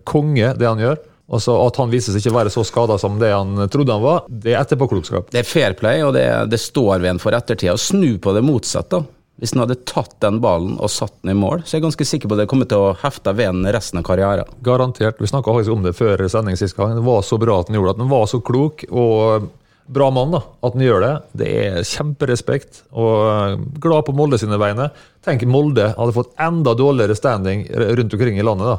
[0.06, 1.02] konge, det han gjør.
[1.34, 4.04] Altså At han viser seg ikke å være så skada som det han trodde han
[4.04, 5.32] var, det er etterpåklokskap.
[5.32, 7.74] Det er fair play, og det, det står ved en for ettertida.
[7.80, 9.02] Snu på det motsatte.
[9.42, 12.06] Hvis han hadde tatt den ballen og satt den i mål, så er jeg ganske
[12.06, 14.50] sikker på at det kommer til å hefte ved resten av karrieren.
[14.62, 15.18] Garantert.
[15.18, 16.94] Vi snakka om det før sending sist gang.
[16.94, 18.04] Det var så bra at han gjorde det.
[18.06, 19.50] Han var så klok og
[19.86, 21.12] bra mann da, at han gjør det.
[21.42, 22.84] Det er kjemperespekt.
[22.94, 24.88] Og glad på Molde sine vegne.
[25.26, 28.70] Tenk Molde hadde fått enda dårligere standing rundt omkring i landet.
[28.70, 28.78] da.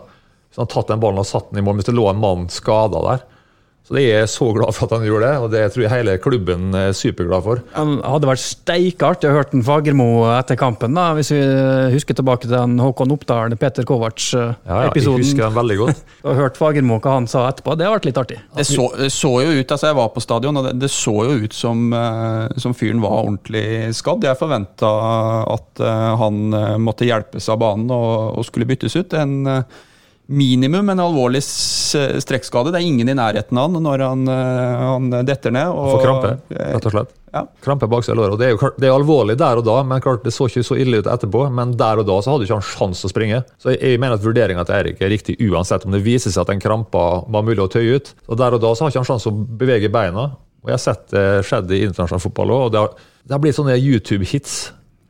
[0.49, 2.47] hvis han tatt den ballen og satt den i mål hvis det lå en mann
[2.53, 3.27] skada der.
[3.85, 6.15] Så Jeg er så glad for at han gjorde det, og det tror jeg hele
[6.17, 7.59] klubben er superglad for.
[7.75, 11.41] Han hadde vært steikartig å høre Fagermo etter kampen, da, hvis vi
[11.93, 14.57] husker tilbake til den Håkon Oppdal, Peter Kovac-episoden.
[14.65, 16.03] Ja, ja, jeg husker den veldig godt.
[16.25, 17.77] og hørt Fagermo hva han sa etterpå.
[17.77, 18.41] Det har vært litt artig.
[18.57, 21.17] Det så, det så jo ut, altså Jeg var på stadion, og det, det så
[21.29, 24.25] jo ut som, uh, som, fyren var ordentlig skadd.
[24.25, 24.95] Jeg forventa
[25.53, 26.41] at uh, han
[26.81, 29.13] måtte hjelpes av banen og, og skulle byttes ut.
[29.13, 29.45] En
[30.27, 32.71] minimum en alvorlig strekkskade.
[32.73, 35.69] Det er ingen i nærheten av han når han, eh, han detter ned.
[35.69, 37.13] Og, Får krampe, rett og slett.
[37.35, 37.43] Ja.
[37.65, 38.39] Krampe bak seg låret.
[38.39, 41.01] Det, er det er alvorlig der og da, men klart det så ikke så ille
[41.03, 41.43] ut etterpå.
[41.53, 43.41] Men der og da så hadde ikke han sjanse å springe.
[43.61, 46.53] Så jeg, mener at vurderinga til Eirik er riktig uansett om det viser seg at
[46.53, 48.15] den krampa var mulig å tøye ut.
[48.29, 50.31] Og Der og da så har ikke han sjanse å bevege beina.
[50.63, 52.65] Og Jeg har sett det skjedd i internasjonal fotball òg.
[52.73, 54.55] Det, har, det har blitt sånne YouTube-hits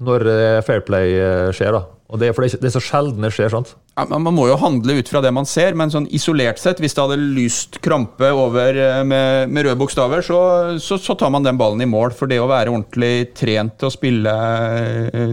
[0.04, 1.76] når eh, Fair Play eh, skjer.
[1.76, 1.86] da.
[2.12, 3.50] Og det er, for det er så sjelden det skjer.
[3.54, 3.74] sant?
[3.96, 6.94] Ja, man må jo handle ut fra det man ser, men sånn isolert sett, hvis
[6.94, 10.40] det hadde lyst krampe over eh, med, med røde bokstaver, så,
[10.84, 12.14] så, så, tar man den ballen i mål.
[12.18, 14.38] For det å være ordentlig trent til å spille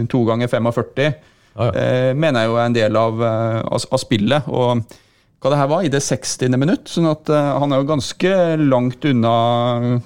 [0.09, 1.05] to ganger 45,
[1.53, 1.71] ja, ja.
[1.77, 4.49] eh, mener jeg jo er en del av, av, av, spillet.
[4.49, 4.99] og
[5.43, 6.55] hva det her var, i det 60.
[6.55, 8.29] minutt, sånn at uh, han er jo ganske
[8.61, 9.33] langt unna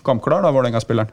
[0.01, 1.11] kampklar, da, Vålerenga-spilleren.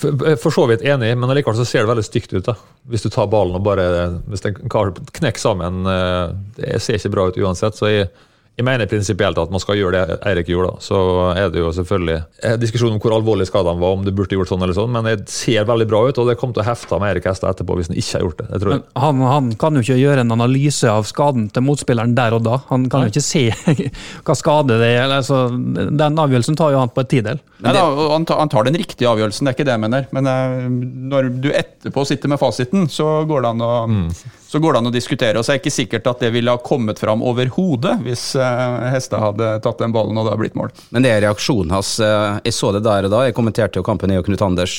[0.00, 2.46] For, for så vidt enig, men allikevel så ser det veldig stygt ut.
[2.46, 2.54] da.
[2.88, 3.88] Hvis du tar ballen og bare
[4.24, 5.82] hvis den knekker sammen.
[5.90, 6.22] Eh,
[6.56, 7.76] det ser ikke bra ut uansett.
[7.76, 8.08] så jeg
[8.56, 10.70] jeg mener prinsipielt at man skal gjøre det Eirik gjorde.
[10.72, 10.84] da.
[10.84, 10.98] Så
[11.36, 14.48] er det jo selvfølgelig eh, diskusjon om hvor alvorlig skadene var, om det burde gjort
[14.48, 16.96] sånn eller sånn, men det ser veldig bra ut, og det kommer til å hefte
[17.02, 18.46] med Eirik Hestad etterpå hvis han ikke har gjort det.
[18.54, 18.82] det tror jeg.
[19.04, 22.56] Han, han, kan jo ikke gjøre en analyse av skaden til motspilleren der og da.
[22.70, 23.10] Han kan Nei.
[23.10, 23.44] jo ikke se
[24.24, 25.12] hva skade det er.
[25.18, 27.44] Altså, den avgjørelsen tar jo han på et tidel.
[27.64, 30.08] Nei, da, han, tar, han, tar, den riktige avgjørelsen, det er ikke det jeg mener.
[30.16, 30.66] Men uh,
[31.12, 34.10] når du etterpå sitter med fasiten, så går det an å mm
[34.56, 35.38] så går det an å diskutere.
[35.38, 38.86] og så er det ikke sikkert at det ville ha kommet fram overhodet hvis uh,
[38.92, 40.70] Hestad hadde tatt den ballen og det hadde blitt mål.
[40.94, 41.96] Men det er reaksjonen hans.
[42.00, 43.24] Uh, jeg så det der og da.
[43.26, 44.78] Jeg kommenterte jo kampen i og Knut Anders.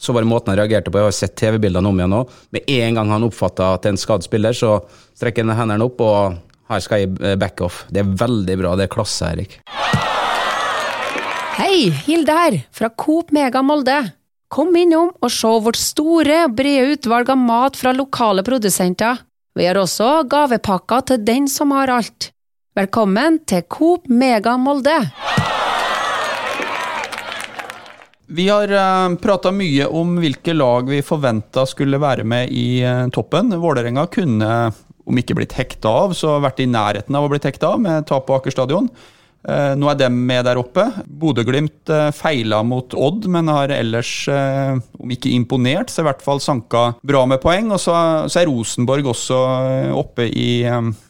[0.00, 1.00] Så var det måten han reagerte på.
[1.00, 2.22] Jeg har sett TV-bildene om igjen nå.
[2.56, 4.78] Med en gang han oppfatta at det er en skadd spiller, så
[5.18, 6.38] strekker han hendene opp og
[6.70, 7.82] her skal jeg back off.
[7.90, 8.76] Det er veldig bra.
[8.78, 9.58] Det er klasse, Erik.
[11.50, 13.96] Hei, Hilde her, fra Coop Mega Molde.
[14.50, 19.18] Kom innom og se vårt store, brede utvalg av mat fra lokale produsenter.
[19.58, 22.30] Vi har også gavepakker til den som har alt.
[22.78, 24.94] Velkommen til Coop Mega Molde!
[28.30, 33.08] Vi har eh, prata mye om hvilke lag vi forventa skulle være med i uh,
[33.10, 33.50] toppen.
[33.58, 34.50] Vålerenga kunne,
[35.02, 38.06] om ikke blitt hekta av, så vært i nærheten av å bli hekta av med
[38.06, 38.86] tap på Aker stadion.
[39.48, 40.84] Eh, nå er de med der oppe.
[41.20, 46.24] Bodø-Glimt eh, feila mot Odd, men har ellers, eh, om ikke imponert, så i hvert
[46.24, 47.72] fall sanka bra med poeng.
[47.72, 47.96] Og så,
[48.28, 49.40] er Rosenborg også
[49.96, 50.50] oppe i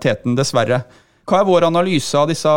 [0.03, 0.85] teten, dessverre.
[1.31, 2.51] Hva er vår analyse av disse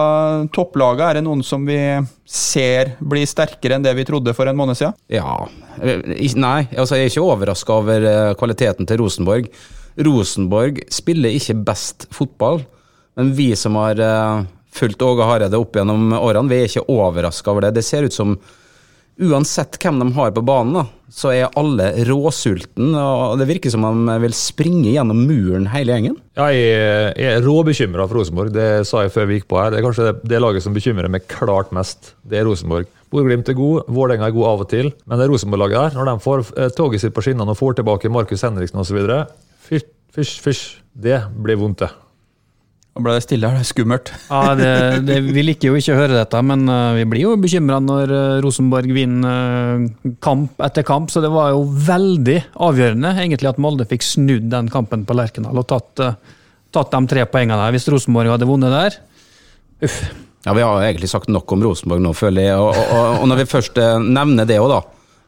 [0.53, 1.09] topplagene?
[1.09, 1.77] Er det noen som vi
[2.25, 4.97] ser blir sterkere enn det vi trodde for en måned siden?
[5.13, 8.03] Ja, Nei, altså jeg er ikke overraska over
[8.37, 9.47] kvaliteten til Rosenborg.
[10.05, 12.61] Rosenborg spiller ikke best fotball,
[13.17, 14.01] men vi som har
[14.73, 16.49] fulgt Åge Hareide opp gjennom årene.
[16.51, 17.75] Vi er ikke overraska over det.
[17.77, 18.37] Det ser ut som
[19.21, 20.83] uansett hvem de har på banen, da,
[21.13, 22.97] så er alle råsultne.
[22.97, 26.17] og Det virker som de vil springe gjennom muren, hele gjengen.
[26.39, 28.53] Ja, jeg, er råbekymra for Rosenborg.
[28.55, 29.71] Det sa jeg før vi gikk på her.
[29.71, 32.15] Det er kanskje det, laget som bekymrer meg klart mest.
[32.25, 32.89] Det er Rosenborg.
[33.13, 36.23] Bodø-Glimt er god, Vålerenga er god av og til, men det Rosenborg-laget her, når de
[36.23, 39.03] får eh, toget sitt på skinnene og får tilbake Markus Henriksen osv.
[39.69, 40.63] Fysj, fysj, fysj.
[41.05, 41.93] Det blir vondt, det.
[42.93, 44.11] Nå ble det stille her, det er skummelt.
[44.29, 44.73] ja, det,
[45.07, 48.13] det, Vi liker jo ikke å høre dette, men uh, vi blir jo bekymra når
[48.13, 51.09] uh, Rosenborg vinner uh, kamp etter kamp.
[51.09, 55.57] Så det var jo veldig avgjørende egentlig at Molde fikk snudd den kampen på Lerkendal
[55.63, 56.05] og tatt,
[56.73, 57.73] tatt de tre poengene der.
[57.73, 59.01] Hvis Rosenborg hadde vunnet der,
[59.83, 60.03] Uff.
[60.45, 62.59] Ja, Vi har egentlig sagt nok om Rosenborg nå, føler jeg.
[62.59, 64.81] Og, og, og når vi først eh, nevner det òg, da.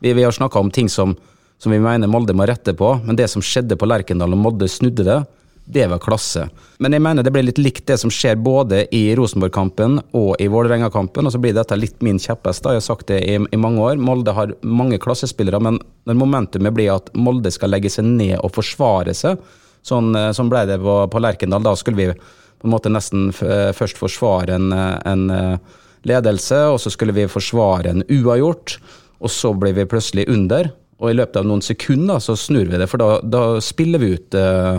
[0.03, 1.15] Vi, vi har snakka om ting som,
[1.61, 4.67] som vi mener Molde må rette på, men det som skjedde på Lerkendal og Molde
[4.71, 5.19] snudde det,
[5.65, 6.45] det var klasse.
[6.77, 10.47] Men jeg mener det blir litt likt det som skjer både i Rosenborg-kampen og i
[10.51, 11.25] Vålerenga-kampen.
[11.25, 12.67] Og så blir dette litt min kjepphest.
[12.69, 13.97] Jeg har sagt det i, i mange år.
[13.97, 18.53] Molde har mange klassespillere, men når momentumet blir at Molde skal legge seg ned og
[18.53, 19.41] forsvare seg,
[19.85, 23.31] sånn, eh, sånn ble det på, på Lerkendal, da skulle vi på en måte nesten
[23.33, 25.25] eh, først forsvare en, eh, en
[26.05, 28.77] ledelse, og så skulle vi forsvare en uavgjort,
[29.17, 30.69] og så blir vi plutselig under.
[31.01, 34.13] Og i løpet av noen sekunder så snur vi det, for da, da spiller vi
[34.15, 34.77] ut eh,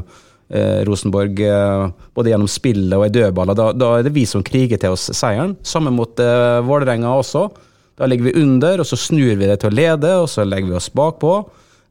[0.86, 3.58] Rosenborg eh, både gjennom spillet og i dødballer.
[3.58, 5.56] Da, da er det vi som kriger til oss seieren.
[5.66, 7.48] Samme mot eh, Vålerenga også.
[7.96, 10.74] Da ligger vi under, og så snur vi det til å lede, og så legger
[10.74, 11.32] vi oss bakpå,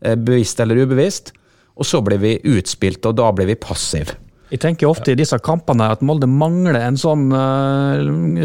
[0.06, 1.34] eh, bevisst eller ubevisst.
[1.76, 4.16] Og så blir vi utspilt, og da blir vi passive.
[4.54, 7.98] Jeg tenker ofte i disse kampene at Molde mangler en sånn uh,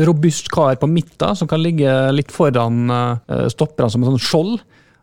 [0.09, 4.55] robust kar på midten som kan ligge litt foran uh, stopperne som en sånn skjold.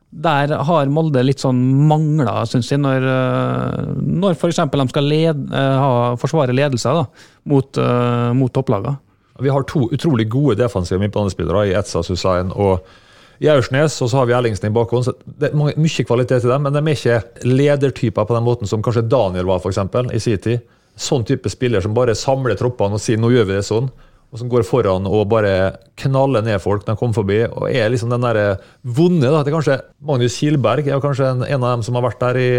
[0.09, 1.57] Der har Molde litt sånn
[1.89, 4.61] mangler, syns jeg, når, uh, når f.eks.
[4.71, 7.03] de skal led, eh, ha, forsvare ledelse da,
[7.51, 8.95] mot, uh, mot topplagene.
[9.43, 12.87] Vi har to utrolig gode defensive midtbanespillere i Etsas Hussein og
[13.37, 15.05] i og så har vi Ellingsen i bakhånd.
[15.05, 18.67] så Det er mye kvalitet i dem, men de er ikke ledertyper på den måten
[18.67, 20.63] som kanskje Daniel var for eksempel, i sin tid.
[20.97, 23.91] Sånn type spiller som bare samler troppene og sier 'nå gjør vi det sånn',
[24.27, 27.37] og som går foran og bare knaller ned folk når de kommer forbi.
[27.47, 29.29] og er liksom den der vonde.
[29.29, 32.25] da, det er kanskje Magnus Kilberg er kanskje en, en, av dem som har vært
[32.25, 32.51] der i,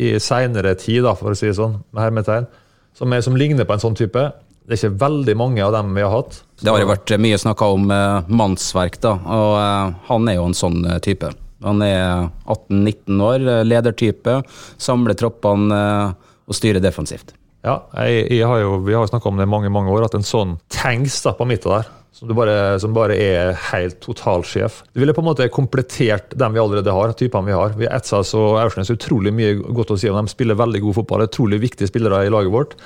[0.00, 2.48] i seinere tid, da, for å si det sånn, med hermetegn,
[2.96, 4.24] som, er, som ligner på en sånn type.
[4.64, 6.40] Det er ikke veldig mange av dem vi har hatt.
[6.62, 10.48] Det har jo vært mye snakka om eh, mannsverk, da, og eh, han er jo
[10.48, 11.34] en sånn eh, type.
[11.64, 14.40] Han er 18-19 år, eh, ledertype,
[14.80, 17.36] samler troppene eh, og styrer defensivt.
[17.64, 20.06] Ja, jeg, jeg har jo, Vi har jo snakka om det i mange mange år,
[20.06, 24.82] at en sånn tanks da på midten der, som, bare, som bare er helt totalsjef
[24.92, 27.74] Det ville på en måte komplettert dem vi allerede har, typene vi har.
[27.80, 30.20] Vi har Etsas og Aursnes utrolig mye godt å si om.
[30.20, 32.78] De spiller veldig god fotball, er utrolig viktige spillere i laget vårt.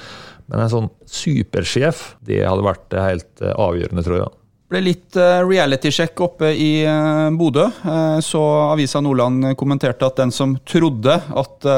[0.48, 4.34] Men en sånn supersjef, det hadde vært helt eh, avgjørende, tror jeg.
[4.72, 7.66] ble litt eh, reality-sjekk oppe i eh, Bodø.
[8.24, 11.68] Så Avisa Nordland kommenterte at den som trodde at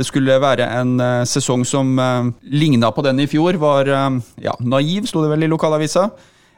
[0.00, 4.18] det skulle være en eh, sesong som eh, ligna på den i fjor, var eh,
[4.46, 6.08] ja, naiv, sto det vel i lokalavisa.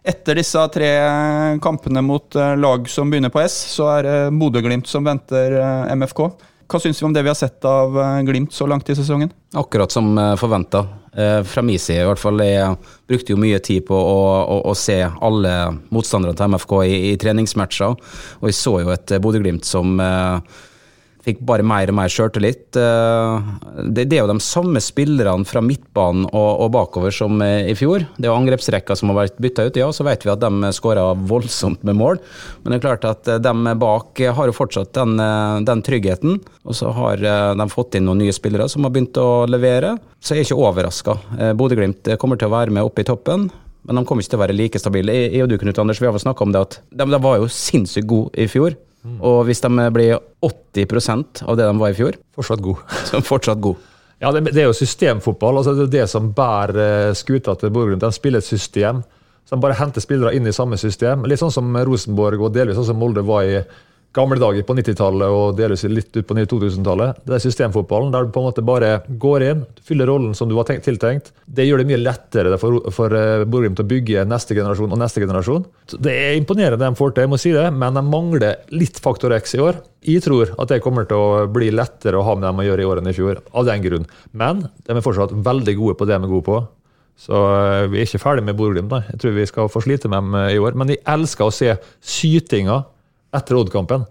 [0.02, 0.88] Etter disse tre
[1.62, 5.54] kampene mot lag som begynner på S, så er det Bodø-Glimt som venter
[5.94, 6.24] MFK.
[6.66, 7.94] Hva syns vi om det vi har sett av
[8.26, 9.30] Glimt så langt i sesongen?
[9.54, 10.82] Akkurat som forventa.
[11.46, 12.42] Fra min side i hvert fall.
[12.42, 12.74] Jeg
[13.06, 15.54] brukte jo mye tid på å, å, å se alle
[15.94, 17.94] motstanderne til MFK i, i treningsmatcher,
[18.42, 20.58] og jeg så jo et Bodø-Glimt som eh,
[21.22, 22.76] fikk bare mer og mer sjøltillit.
[22.78, 23.50] Eh,
[23.92, 28.04] Det, det er jo de samme spillerne fra midtbanen og, og bakover som i fjor.
[28.16, 30.72] Det er jo angrepsrekka som har vært bytta ut, ja, så vet vi at de
[30.76, 32.20] skåra voldsomt med mål.
[32.62, 36.38] Men det er klart at eh, de bak har jo fortsatt den, eh, den tryggheten.
[36.62, 39.96] Og så har de fått inn noen nye spillere som har begynt å levere.
[40.22, 41.16] Så jeg er ikke overraska.
[41.58, 43.48] Bodø-Glimt kommer til å være med oppe i toppen.
[43.82, 45.14] Men de kommer ikke til å være like stabile.
[45.26, 47.48] Jeg og du, Knut Anders, vi har snakka om det at de, de var jo
[47.50, 48.76] sinnssykt gode i fjor.
[49.02, 52.84] Og hvis de blir 80% av det de var i fjor, Fortsatt god.
[53.06, 53.88] så er de fortsatt god.
[54.22, 55.58] Ja, det, det er jo systemfotball.
[55.58, 58.04] altså Det er det som bærer eh, skuta til Bodø-Glimt.
[58.04, 59.02] De spiller et system.
[59.42, 61.26] Så de bare henter spillere inn i samme system.
[61.26, 63.58] Litt sånn som Rosenborg og delvis sånn som Molde var i
[64.12, 67.22] gamle dager på 90-tallet og delvis litt ut på 2000-tallet.
[67.24, 70.56] Det er systemfotballen, der du på en måte bare går inn, fyller rollen som du
[70.56, 71.32] var tenkt, tiltenkt.
[71.46, 75.24] Det gjør det mye lettere for, for eh, Bodø-Glimt å bygge neste generasjon og neste
[75.24, 75.64] generasjon.
[75.96, 79.34] Det er imponerende de får til, jeg må si det, men de mangler litt faktor
[79.38, 79.80] X i år.
[80.04, 82.84] Jeg tror at det kommer til å bli lettere å ha med dem å gjøre
[82.84, 84.06] i år enn i fjor, av den grunn.
[84.36, 86.62] Men de er fortsatt veldig gode på det de er gode på.
[87.22, 88.92] Så eh, vi er ikke ferdig med Bodø-Glimt.
[89.12, 90.76] Jeg tror vi skal få slite med dem eh, i år.
[90.78, 92.82] Men jeg elsker å se sytinga
[93.36, 94.06] etter Odd-kampen.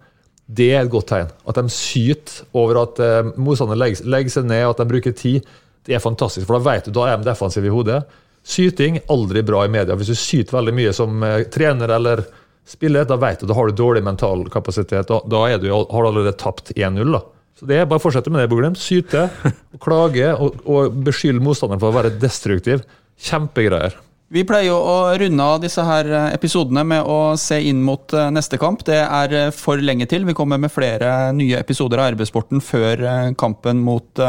[0.51, 1.29] Det er et godt tegn.
[1.47, 5.47] At de syter over at eh, motstanderen legger, legger seg ned, at de bruker tid.
[5.87, 8.01] Det er fantastisk, for da vet du, da er de defensive i hodet.
[8.43, 9.95] Syting aldri bra i media.
[9.97, 12.25] Hvis du syter veldig mye som eh, trener eller
[12.67, 15.07] spiller, da vet du da har du dårlig mental kapasitet.
[15.09, 17.15] Da, da er du, har du allerede tapt 1-0.
[17.15, 17.23] da.
[17.57, 18.75] Så det er Bare fortsette med det, Boglem.
[18.79, 22.83] Syte, og klage og, og beskylde motstanderen for å være destruktiv.
[23.21, 23.99] Kjempegreier.
[24.31, 28.29] Vi pleier å runde av disse her eh, episodene med å se inn mot eh,
[28.31, 28.85] neste kamp.
[28.87, 30.23] Det er eh, for lenge til.
[30.23, 33.03] Vi kommer med flere nye episoder av RB-sporten før
[33.35, 34.21] kampen mot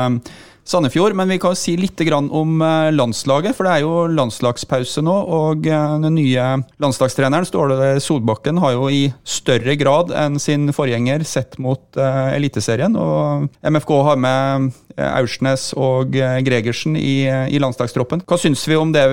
[0.65, 1.17] Sandefjord.
[1.19, 5.15] Men vi kan si litt om eh, landslaget, for det er jo landslagspause nå.
[5.37, 6.47] Og eh, den nye
[6.83, 12.95] landslagstreneren, Ståle Solbakken, har jo i større grad enn sin forgjenger sett mot uh, Eliteserien.
[12.99, 18.25] Og MFK har med Aursnes og Gregersen i, i landslagstroppen.
[18.29, 19.05] Hva syns vi om det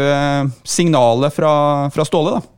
[0.67, 1.51] signalet fra,
[1.93, 2.55] fra Ståle, da?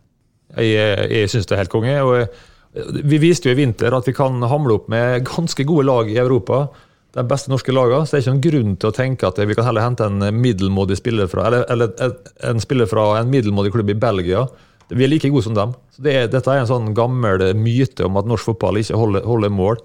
[0.62, 1.97] Jeg, jeg syns det er helt konge.
[2.04, 6.12] og Vi viste jo i vinter at vi kan hamle opp med ganske gode lag
[6.12, 6.65] i Europa
[7.12, 9.56] de beste norske lagene, så det er ikke noen grunn til å tenke at vi
[9.58, 12.13] kan heller hente en middelmådig spiller fra eller, eller
[12.47, 14.45] en spiller fra en middelmådig klubb i Belgia.
[14.91, 15.74] Vi er like gode som dem.
[15.91, 19.28] Så det er, dette er en sånn gammel myte om at norsk fotball ikke holder,
[19.28, 19.80] holder mål.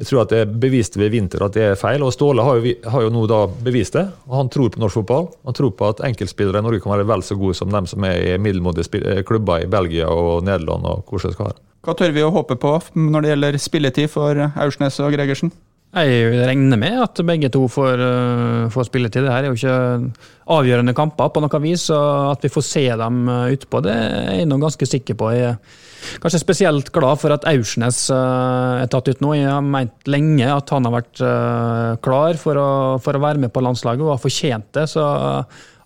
[0.00, 2.02] Jeg tror at det er bevist ved vinter at det er feil.
[2.02, 4.06] og Ståle har jo, har jo nå da bevist det.
[4.26, 5.28] og Han tror på norsk fotball.
[5.46, 8.06] Han tror på at enkeltspillere i Norge kan være vel så gode som dem som
[8.08, 10.86] er i middelmådige klubber i Belgia og Nederland.
[10.86, 11.54] og hvor.
[11.82, 15.52] Hva tør vi å håpe på når det gjelder spilletid for Aursnes og Gregersen?
[15.92, 19.26] Jeg regner med at begge to får, uh, får spilletid.
[19.26, 20.12] Det her er jo ikke
[20.54, 24.38] avgjørende kamper på noe vis, og at vi får se dem uh, utpå, det er
[24.38, 25.28] jeg nå ganske sikker på.
[25.36, 29.34] Jeg er kanskje spesielt glad for at Aursnes uh, er tatt ut nå.
[29.36, 32.70] Jeg har ment lenge at han har vært uh, klar for å,
[33.04, 34.86] for å, være med på landslaget og har fortjent det.
[34.94, 35.04] Så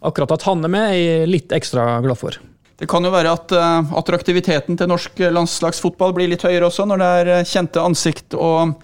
[0.07, 2.39] akkurat at han er med, er jeg litt ekstra glad for.
[2.79, 3.57] Det kan jo være at
[3.97, 8.77] attraktiviteten til norsk landslagsfotball blir litt høyere også, når det er kjente ansikt og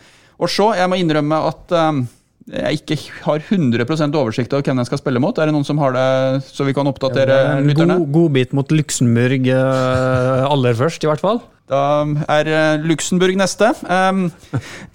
[0.42, 2.02] og så, jeg må innrømme at um,
[2.50, 5.38] jeg ikke har 100% oversikt over hvem jeg skal spille mot.
[5.38, 8.00] Er det noen som har det, så vi kan oppdatere ja, lytterne?
[8.02, 11.42] God, godbit mot Luxembourg uh, aller først, i hvert fall.
[11.72, 13.70] Da er eh, Luxembourg neste.
[13.87, 14.26] Um,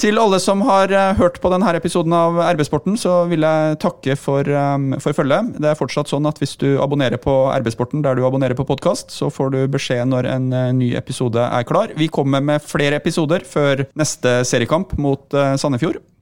[0.01, 4.17] til alle som har uh, hørt på denne episoden av RB-sporten, så vil jeg takke
[4.19, 5.55] for, um, for følget.
[5.57, 9.15] Det er fortsatt sånn at hvis du abonnerer på RB-sporten der du abonnerer på podkast,
[9.15, 11.95] så får du beskjed når en ny episode er klar.
[11.97, 16.03] Vi kommer med flere episoder før neste seriekamp mot uh, Sandefjord.